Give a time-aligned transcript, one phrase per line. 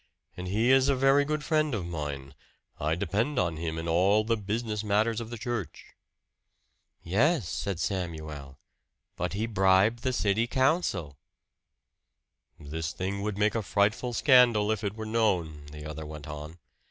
[0.35, 2.33] And he is a very good friend of mine
[2.79, 5.93] I depend on him in all the business matters of the church.
[7.03, 8.57] "Yes," said Samuel.
[9.15, 11.19] "But he bribed the city council."
[12.59, 16.57] "This thing would make a frightful scandal if it were known," the other went on.